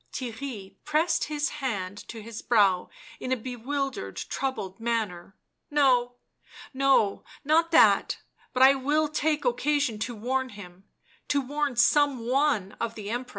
[0.11, 5.35] Theirry pressed his hand to his brow in a bewildered, troubled manner."
[5.79, 6.15] No,
[6.73, 8.17] no, not that;
[8.51, 10.85] but I will take occasion to warn him—
[11.27, 13.29] to warn some one of the 'Empress."